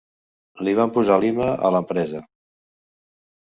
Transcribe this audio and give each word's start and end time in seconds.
Li 0.67 0.71
van 0.79 0.93
posar 0.95 1.17
Lima, 1.25 1.51
a 1.69 1.71
l'empresa! 1.77 2.23